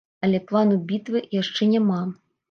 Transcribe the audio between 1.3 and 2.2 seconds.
яшчэ няма.